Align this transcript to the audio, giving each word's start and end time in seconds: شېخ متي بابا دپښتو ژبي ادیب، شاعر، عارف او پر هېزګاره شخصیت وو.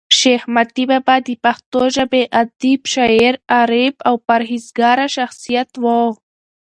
شېخ 0.17 0.41
متي 0.53 0.83
بابا 0.89 1.15
دپښتو 1.27 1.81
ژبي 1.95 2.23
ادیب، 2.41 2.81
شاعر، 2.93 3.33
عارف 3.53 3.95
او 4.07 4.15
پر 4.27 4.41
هېزګاره 4.49 5.05
شخصیت 5.17 5.69
وو. 5.83 6.01